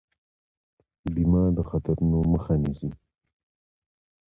[1.13, 2.89] بیمه د خطرونو مخه نیسي.